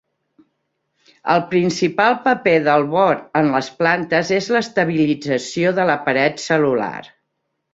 El 1.33 1.41
principal 1.51 2.15
paper 2.23 2.55
del 2.69 2.87
bor 2.95 3.21
en 3.41 3.51
les 3.57 3.69
plantes 3.83 4.33
és 4.41 4.49
l'estabilització 4.57 5.75
de 5.83 5.87
la 5.91 5.99
paret 6.09 6.43
cel·lular. 6.47 6.97